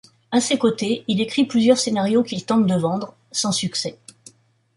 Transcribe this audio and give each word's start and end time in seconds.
À 0.31 0.41
ses 0.41 0.57
côtés, 0.57 1.05
il 1.07 1.21
écrit 1.21 1.45
plusieurs 1.45 1.77
scénarios 1.77 2.23
qu'il 2.23 2.43
tente 2.43 2.65
de 2.65 2.73
vendre, 2.73 3.13
sans 3.31 3.51
succès. 3.51 3.99